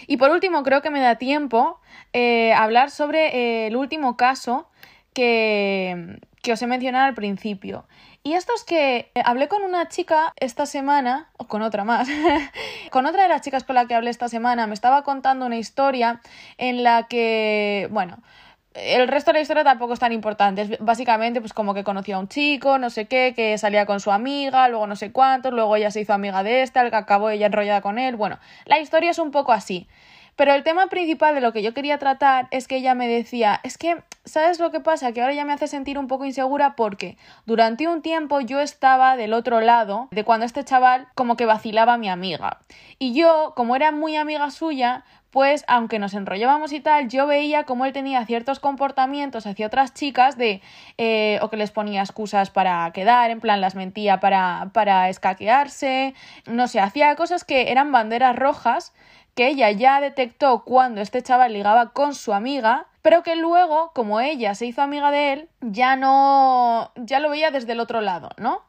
Y 0.06 0.18
por 0.18 0.32
último, 0.32 0.63
creo 0.63 0.82
que 0.82 0.89
me 0.89 1.00
da 1.00 1.15
tiempo 1.15 1.80
eh, 2.12 2.51
hablar 2.51 2.92
sobre 2.92 3.27
eh, 3.27 3.68
el 3.68 3.77
último 3.77 4.18
caso 4.18 4.68
que, 5.13 6.20
que 6.42 6.51
os 6.51 6.62
he 6.62 6.68
mencionado 6.68 7.06
al 7.06 7.13
principio. 7.13 7.86
Y 8.22 8.34
esto 8.34 8.51
es 8.53 8.65
que 8.65 9.12
hablé 9.24 9.48
con 9.48 9.62
una 9.63 9.88
chica 9.88 10.34
esta 10.42 10.65
semana, 10.65 11.30
o 11.38 11.48
con 11.48 11.62
otra 11.62 11.86
más, 11.86 12.10
con 12.92 13.06
otra 13.06 13.24
de 13.24 13.30
las 13.30 13.39
chicas 13.44 13.63
con 13.63 13.75
la 13.75 13.86
que 13.86 13.96
hablé 13.96 14.10
esta 14.10 14.27
semana, 14.27 14.68
me 14.68 14.74
estaba 14.74 15.03
contando 15.03 15.46
una 15.46 15.56
historia 15.56 16.20
en 16.58 16.84
la 16.84 17.08
que, 17.08 17.88
bueno, 17.92 18.18
el 18.74 19.08
resto 19.08 19.32
de 19.32 19.38
la 19.38 19.42
historia 19.42 19.63
tampoco 19.63 19.94
es 19.94 20.00
tan 20.00 20.12
importante. 20.12 20.62
Es 20.63 20.80
básicamente, 20.80 21.42
pues 21.42 21.53
como 21.53 21.74
que 21.74 21.84
conocía 21.84 22.15
a 22.15 22.20
un 22.20 22.27
chico, 22.27 22.77
no 22.77 22.89
sé 22.89 23.06
qué, 23.06 23.34
que 23.36 23.58
salía 23.58 23.86
con 23.86 24.00
su 24.00 24.12
amiga, 24.12 24.68
luego 24.68 24.88
no 24.88 24.96
sé 24.96 25.12
cuántos, 25.12 25.53
luego 25.53 25.75
ella 25.75 25.92
se 25.92 26.01
hizo 26.01 26.13
amiga 26.13 26.44
de 26.44 26.70
al 26.74 26.89
que 26.89 26.96
acabó 26.96 27.30
ella 27.30 27.46
enrollada 27.46 27.82
con 27.82 28.00
él. 28.00 28.15
Bueno, 28.15 28.39
la 28.65 28.80
historia 28.80 29.12
es 29.12 29.20
un 29.20 29.32
poco 29.32 29.51
así. 29.51 29.88
Pero 30.36 30.54
el 30.54 30.63
tema 30.63 30.88
principal 30.88 31.36
de 31.36 31.42
lo 31.42 31.54
que 31.54 31.62
yo 31.62 31.74
quería 31.74 32.00
tratar 32.00 32.48
es 32.52 32.68
que 32.68 32.78
ella 32.78 32.96
me 32.96 33.08
decía, 33.08 33.60
es 33.63 33.78
que, 33.78 34.04
¿sabes 34.25 34.60
lo 34.60 34.72
que 34.72 34.80
pasa? 34.80 35.12
Que 35.12 35.22
ahora 35.22 35.34
ya 35.34 35.46
me 35.46 35.54
hace 35.54 35.68
sentir 35.68 36.00
un 36.00 36.08
poco 36.08 36.25
insegura 36.25 36.75
porque 36.75 37.18
durante 37.46 37.88
un 37.88 38.02
tiempo 38.02 38.40
yo 38.42 38.60
estaba 38.60 39.16
del 39.16 39.34
otro 39.34 39.62
lado 39.62 40.08
de 40.12 40.24
cuando 40.24 40.46
este 40.46 40.63
chaval 40.63 41.08
como 41.16 41.38
que 41.38 41.46
vacilaba 41.46 41.94
a 41.94 41.98
mi 41.98 42.10
amiga. 42.10 42.60
Y 42.98 43.13
yo, 43.13 43.54
como 43.56 43.75
era 43.75 43.92
muy 43.92 44.16
amiga 44.16 44.50
suya, 44.50 45.04
pues 45.34 45.66
aunque 45.68 45.98
nos 45.98 46.13
enrollábamos 46.13 46.72
y 46.74 46.80
tal, 46.80 47.10
yo 47.10 47.25
veía 47.25 47.63
como 47.63 47.86
él 47.86 47.92
tenía 47.92 48.24
ciertos 48.25 48.60
comportamientos 48.60 49.48
hacia 49.48 49.66
otras 49.66 49.96
chicas 49.96 50.38
de 50.38 50.62
eh, 51.00 51.40
o 51.42 51.50
que 51.50 51.58
les 51.58 51.72
ponía 51.72 52.02
excusas 52.02 52.52
para 52.52 52.90
quedar, 52.92 53.32
en 53.32 53.40
plan 53.40 53.60
las 53.60 53.74
mentía 53.74 54.20
para, 54.20 54.70
para 54.74 55.10
escaquearse, 55.10 56.13
no 56.46 56.68
sé, 56.68 56.80
hacía 56.80 57.16
cosas 57.16 57.44
que 57.44 57.72
eran 57.72 57.92
banderas 57.92 58.36
rojas 58.36 58.94
que 59.36 59.48
ella 59.48 59.72
ya 59.72 60.00
detectó 60.00 60.63
cuando 60.63 61.02
este 61.02 61.22
chaval 61.22 61.54
ligaba 61.54 61.92
con 61.92 62.13
su 62.16 62.34
amiga, 62.34 62.88
pero 63.02 63.24
que 63.24 63.36
luego, 63.36 63.92
como 63.94 64.20
ella 64.20 64.56
se 64.56 64.66
hizo 64.66 64.82
amiga 64.82 65.12
de 65.12 65.34
él, 65.34 65.50
ya 65.62 65.96
no, 65.96 66.92
ya 66.96 67.20
lo 67.20 67.30
veía 67.30 67.52
desde 67.52 67.74
el 67.74 67.80
otro 67.80 68.02
lado, 68.02 68.30
¿no? 68.38 68.62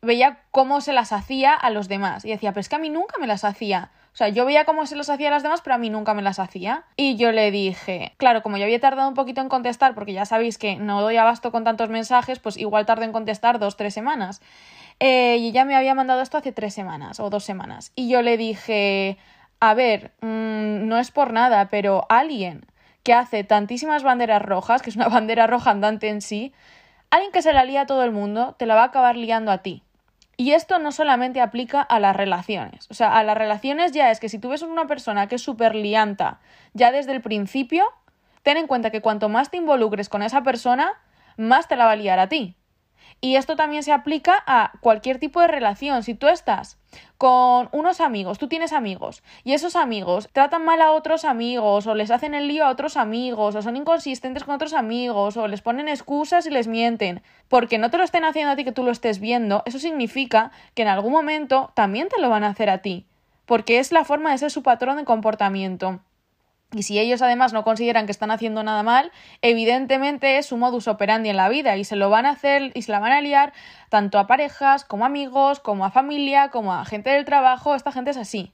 Veía 0.00 0.40
cómo 0.50 0.80
se 0.80 0.92
las 0.92 1.12
hacía 1.12 1.54
a 1.54 1.70
los 1.70 1.88
demás 1.88 2.24
y 2.24 2.30
decía, 2.30 2.52
pero 2.52 2.60
es 2.60 2.68
que 2.68 2.76
a 2.76 2.80
mí 2.80 2.90
nunca 2.90 3.18
me 3.20 3.26
las 3.26 3.44
hacía. 3.44 3.90
O 4.12 4.16
sea, 4.16 4.28
yo 4.28 4.44
veía 4.44 4.64
cómo 4.64 4.84
se 4.84 4.94
los 4.94 5.08
hacía 5.08 5.28
a 5.28 5.30
las 5.30 5.42
demás, 5.42 5.62
pero 5.62 5.74
a 5.74 5.78
mí 5.78 5.88
nunca 5.88 6.12
me 6.12 6.22
las 6.22 6.38
hacía. 6.38 6.84
Y 6.96 7.16
yo 7.16 7.32
le 7.32 7.50
dije, 7.50 8.14
claro, 8.18 8.42
como 8.42 8.58
yo 8.58 8.64
había 8.64 8.80
tardado 8.80 9.08
un 9.08 9.14
poquito 9.14 9.40
en 9.40 9.48
contestar, 9.48 9.94
porque 9.94 10.12
ya 10.12 10.26
sabéis 10.26 10.58
que 10.58 10.76
no 10.76 11.00
doy 11.00 11.16
abasto 11.16 11.50
con 11.50 11.64
tantos 11.64 11.88
mensajes, 11.88 12.38
pues 12.38 12.58
igual 12.58 12.84
tardo 12.84 13.04
en 13.04 13.12
contestar 13.12 13.58
dos, 13.58 13.76
tres 13.76 13.94
semanas. 13.94 14.42
Eh, 15.00 15.38
y 15.38 15.48
ella 15.48 15.64
me 15.64 15.74
había 15.74 15.94
mandado 15.94 16.20
esto 16.20 16.36
hace 16.36 16.52
tres 16.52 16.74
semanas 16.74 17.20
o 17.20 17.30
dos 17.30 17.44
semanas. 17.44 17.92
Y 17.96 18.08
yo 18.08 18.20
le 18.20 18.36
dije, 18.36 19.16
a 19.62 19.74
ver, 19.74 20.10
mm, 20.22 20.88
no 20.88 20.98
es 20.98 21.12
por 21.12 21.32
nada, 21.32 21.68
pero 21.68 22.04
alguien 22.08 22.66
que 23.04 23.14
hace 23.14 23.44
tantísimas 23.44 24.02
banderas 24.02 24.42
rojas, 24.42 24.82
que 24.82 24.90
es 24.90 24.96
una 24.96 25.08
bandera 25.08 25.46
roja 25.46 25.70
andante 25.70 26.08
en 26.08 26.20
sí, 26.20 26.52
alguien 27.10 27.30
que 27.30 27.42
se 27.42 27.52
la 27.52 27.64
lía 27.64 27.82
a 27.82 27.86
todo 27.86 28.02
el 28.02 28.10
mundo, 28.10 28.56
te 28.58 28.66
la 28.66 28.74
va 28.74 28.82
a 28.82 28.86
acabar 28.86 29.16
liando 29.16 29.52
a 29.52 29.58
ti. 29.58 29.84
Y 30.36 30.50
esto 30.50 30.80
no 30.80 30.90
solamente 30.90 31.40
aplica 31.40 31.80
a 31.80 32.00
las 32.00 32.16
relaciones. 32.16 32.90
O 32.90 32.94
sea, 32.94 33.16
a 33.16 33.22
las 33.22 33.38
relaciones 33.38 33.92
ya 33.92 34.10
es 34.10 34.18
que 34.18 34.28
si 34.28 34.40
tú 34.40 34.48
ves 34.48 34.62
una 34.62 34.88
persona 34.88 35.28
que 35.28 35.36
es 35.36 35.42
súper 35.42 35.76
lianta 35.76 36.40
ya 36.72 36.90
desde 36.90 37.12
el 37.12 37.20
principio, 37.20 37.84
ten 38.42 38.56
en 38.56 38.66
cuenta 38.66 38.90
que 38.90 39.00
cuanto 39.00 39.28
más 39.28 39.52
te 39.52 39.58
involucres 39.58 40.08
con 40.08 40.24
esa 40.24 40.42
persona, 40.42 40.90
más 41.36 41.68
te 41.68 41.76
la 41.76 41.84
va 41.84 41.92
a 41.92 41.96
liar 41.96 42.18
a 42.18 42.28
ti. 42.28 42.56
Y 43.20 43.36
esto 43.36 43.56
también 43.56 43.82
se 43.82 43.92
aplica 43.92 44.42
a 44.46 44.72
cualquier 44.80 45.18
tipo 45.18 45.40
de 45.40 45.48
relación. 45.48 46.02
Si 46.02 46.14
tú 46.14 46.28
estás 46.28 46.78
con 47.18 47.68
unos 47.72 48.00
amigos, 48.00 48.38
tú 48.38 48.48
tienes 48.48 48.72
amigos, 48.72 49.22
y 49.44 49.52
esos 49.52 49.76
amigos 49.76 50.28
tratan 50.32 50.64
mal 50.64 50.80
a 50.82 50.90
otros 50.90 51.24
amigos, 51.24 51.86
o 51.86 51.94
les 51.94 52.10
hacen 52.10 52.34
el 52.34 52.48
lío 52.48 52.64
a 52.64 52.70
otros 52.70 52.96
amigos, 52.96 53.54
o 53.54 53.62
son 53.62 53.76
inconsistentes 53.76 54.44
con 54.44 54.56
otros 54.56 54.72
amigos, 54.72 55.36
o 55.36 55.46
les 55.46 55.62
ponen 55.62 55.88
excusas 55.88 56.46
y 56.46 56.50
les 56.50 56.66
mienten, 56.66 57.22
porque 57.48 57.78
no 57.78 57.90
te 57.90 57.98
lo 57.98 58.04
estén 58.04 58.24
haciendo 58.24 58.52
a 58.52 58.56
ti 58.56 58.64
que 58.64 58.72
tú 58.72 58.82
lo 58.82 58.90
estés 58.90 59.20
viendo, 59.20 59.62
eso 59.66 59.78
significa 59.78 60.50
que 60.74 60.82
en 60.82 60.88
algún 60.88 61.12
momento 61.12 61.70
también 61.74 62.08
te 62.08 62.20
lo 62.20 62.28
van 62.28 62.44
a 62.44 62.48
hacer 62.48 62.68
a 62.68 62.78
ti, 62.78 63.06
porque 63.46 63.78
es 63.78 63.92
la 63.92 64.04
forma 64.04 64.32
de 64.32 64.38
ser 64.38 64.50
su 64.50 64.62
patrón 64.62 64.96
de 64.96 65.04
comportamiento. 65.04 66.00
Y 66.72 66.84
si 66.84 66.98
ellos 66.98 67.20
además 67.20 67.52
no 67.52 67.64
consideran 67.64 68.06
que 68.06 68.12
están 68.12 68.30
haciendo 68.30 68.62
nada 68.62 68.82
mal, 68.82 69.12
evidentemente 69.42 70.38
es 70.38 70.46
su 70.46 70.56
modus 70.56 70.88
operandi 70.88 71.28
en 71.28 71.36
la 71.36 71.48
vida 71.48 71.76
y 71.76 71.84
se 71.84 71.96
lo 71.96 72.08
van 72.08 72.26
a 72.26 72.30
hacer 72.30 72.72
y 72.74 72.82
se 72.82 72.92
la 72.92 72.98
van 72.98 73.12
a 73.12 73.20
liar 73.20 73.52
tanto 73.90 74.18
a 74.18 74.26
parejas 74.26 74.84
como 74.84 75.04
a 75.04 75.08
amigos, 75.08 75.60
como 75.60 75.84
a 75.84 75.90
familia, 75.90 76.48
como 76.48 76.72
a 76.72 76.84
gente 76.84 77.10
del 77.10 77.26
trabajo. 77.26 77.74
Esta 77.74 77.92
gente 77.92 78.10
es 78.10 78.16
así. 78.16 78.52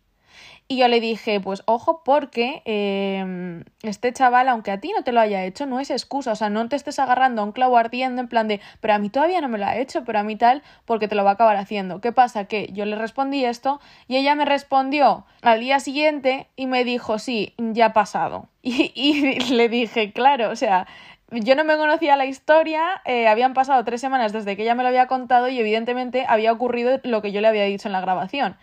Y 0.70 0.76
yo 0.76 0.86
le 0.88 1.00
dije, 1.00 1.40
pues 1.40 1.62
ojo, 1.64 2.02
porque 2.04 2.60
em, 2.66 3.64
este 3.82 4.12
chaval, 4.12 4.48
aunque 4.48 4.70
a 4.70 4.78
ti 4.78 4.92
no 4.94 5.02
te 5.02 5.12
lo 5.12 5.20
haya 5.20 5.42
hecho, 5.46 5.64
no 5.64 5.80
es 5.80 5.90
excusa. 5.90 6.32
O 6.32 6.36
sea, 6.36 6.50
no 6.50 6.68
te 6.68 6.76
estés 6.76 6.98
agarrando 6.98 7.40
a 7.40 7.46
un 7.46 7.52
clavo 7.52 7.78
ardiendo 7.78 8.20
en 8.20 8.28
plan 8.28 8.48
de, 8.48 8.60
pero 8.80 8.92
a 8.92 8.98
mí 8.98 9.08
todavía 9.08 9.40
no 9.40 9.48
me 9.48 9.56
lo 9.56 9.64
ha 9.64 9.78
hecho, 9.78 10.04
pero 10.04 10.18
a 10.18 10.22
mí 10.24 10.36
tal, 10.36 10.62
porque 10.84 11.08
te 11.08 11.14
lo 11.14 11.24
va 11.24 11.30
a 11.30 11.32
acabar 11.34 11.56
haciendo. 11.56 12.02
¿Qué 12.02 12.12
pasa? 12.12 12.44
Que 12.44 12.68
yo 12.70 12.84
le 12.84 12.96
respondí 12.96 13.46
esto 13.46 13.80
y 14.08 14.16
ella 14.18 14.34
me 14.34 14.44
respondió 14.44 15.24
al 15.40 15.60
día 15.60 15.80
siguiente 15.80 16.48
y 16.54 16.66
me 16.66 16.84
dijo, 16.84 17.18
sí, 17.18 17.54
ya 17.56 17.86
ha 17.86 17.92
pasado. 17.94 18.48
Y, 18.62 19.26
y 19.26 19.38
le 19.54 19.70
dije, 19.70 20.12
claro, 20.12 20.50
o 20.50 20.56
sea, 20.56 20.86
yo 21.30 21.54
no 21.54 21.64
me 21.64 21.76
conocía 21.78 22.16
la 22.16 22.26
historia, 22.26 23.00
eh, 23.06 23.26
habían 23.26 23.54
pasado 23.54 23.82
tres 23.84 24.02
semanas 24.02 24.34
desde 24.34 24.56
que 24.56 24.64
ella 24.64 24.74
me 24.74 24.82
lo 24.82 24.90
había 24.90 25.06
contado 25.06 25.48
y 25.48 25.58
evidentemente 25.58 26.26
había 26.28 26.52
ocurrido 26.52 27.00
lo 27.04 27.22
que 27.22 27.32
yo 27.32 27.40
le 27.40 27.48
había 27.48 27.64
dicho 27.64 27.88
en 27.88 27.92
la 27.92 28.02
grabación 28.02 28.56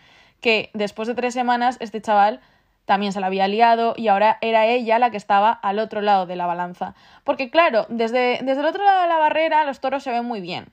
que 0.45 0.69
después 0.75 1.07
de 1.07 1.15
tres 1.15 1.33
semanas 1.33 1.75
este 1.79 2.03
chaval 2.03 2.39
también 2.85 3.11
se 3.13 3.19
la 3.19 3.25
había 3.25 3.47
liado 3.47 3.95
y 3.97 4.09
ahora 4.09 4.37
era 4.41 4.67
ella 4.67 4.99
la 4.99 5.09
que 5.09 5.17
estaba 5.17 5.49
al 5.49 5.79
otro 5.79 6.01
lado 6.01 6.27
de 6.27 6.35
la 6.35 6.45
balanza. 6.45 6.93
Porque 7.23 7.49
claro, 7.49 7.87
desde, 7.89 8.37
desde 8.43 8.61
el 8.61 8.67
otro 8.67 8.85
lado 8.85 9.01
de 9.01 9.07
la 9.07 9.17
barrera 9.17 9.63
los 9.63 9.79
toros 9.79 10.03
se 10.03 10.11
ven 10.11 10.23
muy 10.23 10.41
bien. 10.41 10.67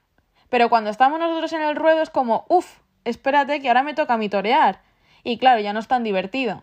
Pero 0.50 0.68
cuando 0.68 0.90
estamos 0.90 1.18
nosotros 1.18 1.54
en 1.54 1.62
el 1.62 1.74
ruedo 1.74 2.02
es 2.02 2.10
como, 2.10 2.44
uff, 2.50 2.80
espérate 3.06 3.62
que 3.62 3.68
ahora 3.68 3.82
me 3.82 3.94
toca 3.94 4.12
a 4.12 4.18
mí 4.18 4.28
torear. 4.28 4.82
Y 5.24 5.38
claro, 5.38 5.58
ya 5.62 5.72
no 5.72 5.80
es 5.80 5.88
tan 5.88 6.04
divertido 6.04 6.62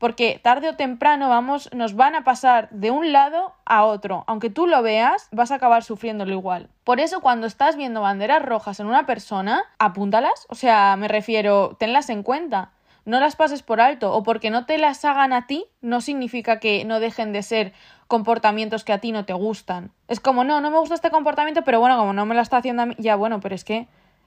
porque 0.00 0.40
tarde 0.42 0.70
o 0.70 0.76
temprano 0.76 1.28
vamos, 1.28 1.68
nos 1.74 1.94
van 1.94 2.14
a 2.14 2.24
pasar 2.24 2.70
de 2.70 2.90
un 2.90 3.12
lado 3.12 3.52
a 3.66 3.84
otro. 3.84 4.24
Aunque 4.26 4.48
tú 4.48 4.66
lo 4.66 4.82
veas, 4.82 5.28
vas 5.30 5.50
a 5.50 5.56
acabar 5.56 5.84
sufriéndolo 5.84 6.32
igual. 6.32 6.70
Por 6.84 7.00
eso 7.00 7.20
cuando 7.20 7.46
estás 7.46 7.76
viendo 7.76 8.00
banderas 8.00 8.42
rojas 8.42 8.80
en 8.80 8.86
una 8.86 9.04
persona, 9.04 9.62
apúntalas. 9.78 10.46
O 10.48 10.54
sea, 10.54 10.96
me 10.96 11.06
refiero, 11.06 11.76
tenlas 11.78 12.08
en 12.08 12.22
cuenta. 12.22 12.72
No 13.04 13.20
las 13.20 13.36
pases 13.36 13.62
por 13.62 13.82
alto 13.82 14.14
o 14.14 14.22
porque 14.22 14.48
no 14.48 14.64
te 14.64 14.78
las 14.78 15.04
hagan 15.04 15.34
a 15.34 15.46
ti, 15.46 15.66
no 15.82 16.00
significa 16.00 16.60
que 16.60 16.82
no 16.86 16.98
dejen 16.98 17.34
de 17.34 17.42
ser 17.42 17.74
comportamientos 18.08 18.84
que 18.84 18.94
a 18.94 18.98
ti 18.98 19.12
no 19.12 19.26
te 19.26 19.34
gustan. 19.34 19.90
Es 20.08 20.18
como, 20.18 20.44
no, 20.44 20.62
no 20.62 20.70
me 20.70 20.78
gusta 20.78 20.94
este 20.94 21.10
comportamiento, 21.10 21.62
pero 21.62 21.78
bueno, 21.78 21.98
como 21.98 22.14
no 22.14 22.24
me 22.24 22.34
lo 22.34 22.40
está 22.40 22.56
haciendo 22.56 22.82
a 22.82 22.86
mí, 22.86 22.94
ya 22.98 23.16
bueno, 23.16 23.40
pero 23.40 23.54
es 23.54 23.64
que... 23.64 23.86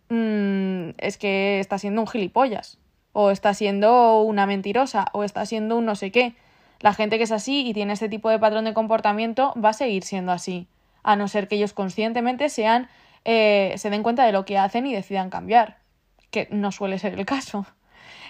Mmm, 0.10 0.92
es 1.00 1.18
que 1.18 1.60
está 1.60 1.80
siendo 1.80 2.02
un 2.02 2.08
gilipollas 2.08 2.78
o 3.14 3.32
está 3.32 3.54
siendo 3.54 4.22
una 4.22 4.46
mentirosa, 4.46 5.06
o 5.14 5.24
está 5.24 5.46
siendo 5.46 5.78
un 5.78 5.86
no 5.86 5.96
sé 5.96 6.12
qué. 6.12 6.36
La 6.80 6.94
gente 6.94 7.18
que 7.18 7.24
es 7.24 7.32
así 7.32 7.66
y 7.66 7.74
tiene 7.74 7.94
este 7.94 8.10
tipo 8.10 8.30
de 8.30 8.40
patrón 8.40 8.66
de 8.66 8.74
comportamiento 8.74 9.54
va 9.64 9.70
a 9.70 9.74
seguir 9.74 10.04
siendo 10.04 10.32
así, 10.32 10.68
a 11.04 11.16
no 11.16 11.28
ser 11.28 11.48
que 11.48 11.56
ellos 11.56 11.74
conscientemente 11.74 12.50
sean, 12.50 12.90
eh, 13.24 13.74
se 13.78 13.90
den 13.90 14.04
cuenta 14.04 14.26
de 14.26 14.34
lo 14.34 14.44
que 14.44 14.58
hacen 14.58 14.86
y 14.86 14.94
decidan 14.94 15.30
cambiar, 15.30 15.78
que 16.30 16.48
no 16.52 16.72
suele 16.72 17.00
ser 17.00 17.14
el 17.18 17.26
caso. 17.26 17.66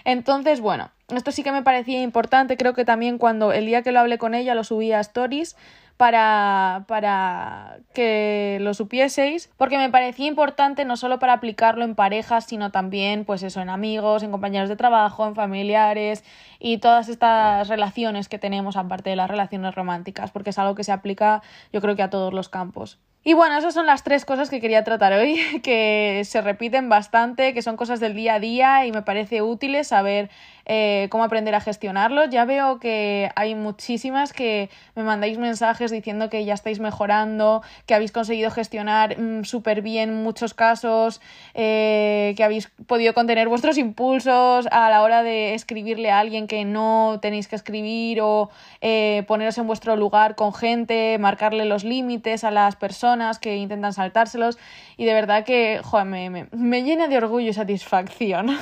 Entonces, 0.04 0.60
bueno, 0.60 0.90
esto 1.08 1.32
sí 1.32 1.42
que 1.42 1.50
me 1.50 1.62
parecía 1.62 2.02
importante, 2.02 2.56
creo 2.56 2.74
que 2.74 2.84
también 2.84 3.18
cuando 3.18 3.52
el 3.52 3.66
día 3.66 3.82
que 3.82 3.90
lo 3.90 4.00
hablé 4.00 4.18
con 4.18 4.34
ella 4.34 4.54
lo 4.54 4.62
subí 4.62 4.92
a 4.92 5.00
Stories, 5.00 5.56
para, 5.96 6.84
para 6.88 7.78
que 7.94 8.58
lo 8.60 8.74
supieseis, 8.74 9.50
porque 9.56 9.78
me 9.78 9.90
parecía 9.90 10.26
importante 10.26 10.84
no 10.84 10.96
solo 10.96 11.18
para 11.18 11.34
aplicarlo 11.34 11.84
en 11.84 11.94
parejas, 11.94 12.46
sino 12.46 12.70
también, 12.70 13.24
pues 13.24 13.42
eso, 13.42 13.60
en 13.60 13.68
amigos, 13.68 14.22
en 14.22 14.30
compañeros 14.30 14.68
de 14.68 14.76
trabajo, 14.76 15.26
en 15.26 15.34
familiares 15.34 16.24
y 16.58 16.78
todas 16.78 17.08
estas 17.08 17.68
relaciones 17.68 18.28
que 18.28 18.38
tenemos 18.38 18.76
aparte 18.76 19.10
de 19.10 19.16
las 19.16 19.30
relaciones 19.30 19.74
románticas, 19.74 20.30
porque 20.30 20.50
es 20.50 20.58
algo 20.58 20.74
que 20.74 20.84
se 20.84 20.92
aplica 20.92 21.42
yo 21.72 21.80
creo 21.80 21.96
que 21.96 22.02
a 22.02 22.10
todos 22.10 22.32
los 22.32 22.48
campos. 22.48 22.98
Y 23.26 23.32
bueno, 23.32 23.56
esas 23.56 23.72
son 23.72 23.86
las 23.86 24.04
tres 24.04 24.26
cosas 24.26 24.50
que 24.50 24.60
quería 24.60 24.84
tratar 24.84 25.14
hoy, 25.14 25.40
que 25.62 26.22
se 26.24 26.42
repiten 26.42 26.90
bastante, 26.90 27.54
que 27.54 27.62
son 27.62 27.76
cosas 27.76 27.98
del 27.98 28.14
día 28.14 28.34
a 28.34 28.40
día 28.40 28.86
y 28.86 28.92
me 28.92 29.02
parece 29.02 29.40
útiles 29.40 29.88
saber 29.88 30.28
eh, 30.66 31.08
cómo 31.10 31.24
aprender 31.24 31.54
a 31.54 31.60
gestionarlo. 31.60 32.24
Ya 32.26 32.44
veo 32.44 32.78
que 32.78 33.30
hay 33.36 33.54
muchísimas 33.54 34.32
que 34.32 34.70
me 34.94 35.02
mandáis 35.02 35.38
mensajes 35.38 35.90
diciendo 35.90 36.30
que 36.30 36.44
ya 36.44 36.54
estáis 36.54 36.80
mejorando, 36.80 37.62
que 37.86 37.94
habéis 37.94 38.12
conseguido 38.12 38.50
gestionar 38.50 39.18
mm, 39.18 39.44
súper 39.44 39.82
bien 39.82 40.22
muchos 40.22 40.54
casos, 40.54 41.20
eh, 41.54 42.34
que 42.36 42.44
habéis 42.44 42.70
podido 42.86 43.14
contener 43.14 43.48
vuestros 43.48 43.78
impulsos 43.78 44.66
a 44.70 44.90
la 44.90 45.02
hora 45.02 45.22
de 45.22 45.54
escribirle 45.54 46.10
a 46.10 46.18
alguien 46.18 46.46
que 46.46 46.64
no 46.64 47.18
tenéis 47.20 47.48
que 47.48 47.56
escribir 47.56 48.20
o 48.20 48.50
eh, 48.80 49.24
poneros 49.26 49.58
en 49.58 49.66
vuestro 49.66 49.96
lugar 49.96 50.34
con 50.34 50.54
gente, 50.54 51.18
marcarle 51.18 51.64
los 51.64 51.84
límites 51.84 52.44
a 52.44 52.50
las 52.50 52.76
personas 52.76 53.38
que 53.38 53.56
intentan 53.56 53.92
saltárselos 53.92 54.58
y 54.96 55.04
de 55.04 55.14
verdad 55.14 55.44
que 55.44 55.80
joder, 55.82 56.06
me, 56.06 56.46
me, 56.50 56.82
llena 56.82 57.08
de 57.08 57.16
orgullo 57.16 57.50
y 57.50 57.52
satisfacción 57.52 58.56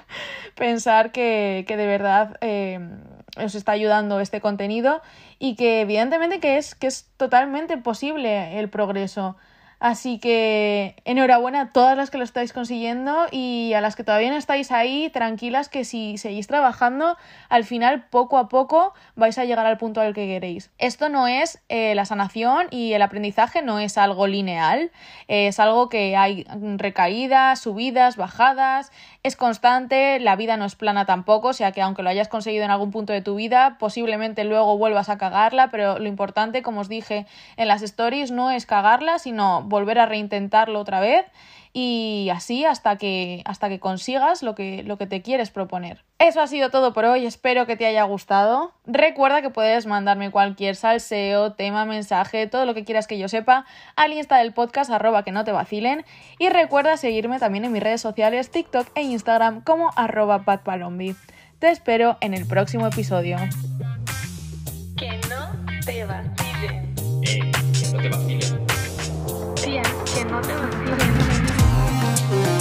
pensar 0.58 1.12
que, 1.12 1.64
que, 1.66 1.76
de 1.76 1.86
verdad 1.86 2.36
eh, 2.40 2.80
os 3.36 3.54
está 3.54 3.72
ayudando 3.72 4.20
este 4.20 4.40
contenido 4.40 5.00
y 5.38 5.54
que 5.54 5.80
evidentemente 5.80 6.40
que 6.40 6.58
es, 6.58 6.74
que 6.74 6.88
es 6.88 7.08
totalmente 7.16 7.78
posible 7.78 8.58
el 8.58 8.68
progreso. 8.68 9.36
Así 9.80 10.18
que 10.18 10.96
enhorabuena 11.04 11.60
a 11.60 11.72
todas 11.72 11.96
las 11.96 12.10
que 12.10 12.18
lo 12.18 12.24
estáis 12.24 12.52
consiguiendo 12.52 13.26
y 13.30 13.74
a 13.74 13.80
las 13.80 13.94
que 13.94 14.02
todavía 14.02 14.30
no 14.30 14.36
estáis 14.36 14.72
ahí, 14.72 15.08
tranquilas 15.10 15.68
que 15.68 15.84
si 15.84 16.18
seguís 16.18 16.48
trabajando, 16.48 17.16
al 17.48 17.64
final 17.64 18.04
poco 18.10 18.38
a 18.38 18.48
poco 18.48 18.92
vais 19.14 19.38
a 19.38 19.44
llegar 19.44 19.66
al 19.66 19.78
punto 19.78 20.00
al 20.00 20.14
que 20.14 20.26
queréis. 20.26 20.70
Esto 20.78 21.08
no 21.08 21.28
es 21.28 21.62
eh, 21.68 21.94
la 21.94 22.06
sanación 22.06 22.66
y 22.70 22.92
el 22.92 23.02
aprendizaje 23.02 23.62
no 23.62 23.78
es 23.78 23.98
algo 23.98 24.26
lineal, 24.26 24.90
es 25.28 25.60
algo 25.60 25.88
que 25.88 26.16
hay 26.16 26.44
recaídas, 26.76 27.60
subidas, 27.60 28.16
bajadas, 28.16 28.90
es 29.22 29.36
constante, 29.36 30.18
la 30.18 30.34
vida 30.34 30.56
no 30.56 30.64
es 30.64 30.74
plana 30.74 31.06
tampoco, 31.06 31.48
o 31.48 31.52
sea 31.52 31.70
que 31.70 31.82
aunque 31.82 32.02
lo 32.02 32.10
hayas 32.10 32.28
conseguido 32.28 32.64
en 32.64 32.70
algún 32.70 32.90
punto 32.90 33.12
de 33.12 33.22
tu 33.22 33.36
vida, 33.36 33.76
posiblemente 33.78 34.42
luego 34.42 34.76
vuelvas 34.76 35.08
a 35.08 35.18
cagarla, 35.18 35.70
pero 35.70 36.00
lo 36.00 36.08
importante, 36.08 36.62
como 36.62 36.80
os 36.80 36.88
dije 36.88 37.26
en 37.56 37.68
las 37.68 37.82
stories, 37.82 38.32
no 38.32 38.50
es 38.50 38.66
cagarla, 38.66 39.20
sino 39.20 39.67
volver 39.68 39.98
a 39.98 40.06
reintentarlo 40.06 40.80
otra 40.80 41.00
vez 41.00 41.26
y 41.72 42.28
así 42.32 42.64
hasta 42.64 42.96
que, 42.96 43.42
hasta 43.44 43.68
que 43.68 43.78
consigas 43.78 44.42
lo 44.42 44.54
que, 44.54 44.82
lo 44.82 44.98
que 44.98 45.06
te 45.06 45.22
quieres 45.22 45.50
proponer. 45.50 46.04
Eso 46.18 46.40
ha 46.40 46.46
sido 46.46 46.70
todo 46.70 46.92
por 46.92 47.04
hoy, 47.04 47.26
espero 47.26 47.66
que 47.66 47.76
te 47.76 47.86
haya 47.86 48.02
gustado. 48.04 48.72
Recuerda 48.86 49.42
que 49.42 49.50
puedes 49.50 49.86
mandarme 49.86 50.30
cualquier 50.30 50.74
salseo, 50.74 51.52
tema, 51.52 51.84
mensaje, 51.84 52.46
todo 52.46 52.66
lo 52.66 52.74
que 52.74 52.84
quieras 52.84 53.06
que 53.06 53.18
yo 53.18 53.28
sepa 53.28 53.64
al 53.96 54.12
insta 54.12 54.38
del 54.38 54.52
podcast 54.52 54.90
arroba 54.90 55.22
que 55.22 55.32
no 55.32 55.44
te 55.44 55.52
vacilen 55.52 56.04
y 56.38 56.48
recuerda 56.48 56.96
seguirme 56.96 57.38
también 57.38 57.64
en 57.64 57.72
mis 57.72 57.82
redes 57.82 58.00
sociales 58.00 58.50
TikTok 58.50 58.88
e 58.94 59.02
Instagram 59.02 59.62
como 59.62 59.90
arroba 59.94 60.40
patpalombi. 60.44 61.14
Te 61.58 61.70
espero 61.70 62.16
en 62.20 62.34
el 62.34 62.46
próximo 62.46 62.86
episodio. 62.86 63.36